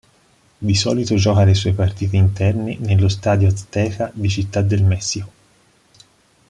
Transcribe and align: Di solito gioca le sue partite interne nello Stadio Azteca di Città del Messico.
Di 0.57 0.73
solito 0.73 1.13
gioca 1.13 1.43
le 1.43 1.53
sue 1.53 1.73
partite 1.73 2.15
interne 2.17 2.75
nello 2.79 3.07
Stadio 3.07 3.49
Azteca 3.49 4.09
di 4.11 4.27
Città 4.29 4.63
del 4.63 4.83
Messico. 4.83 5.31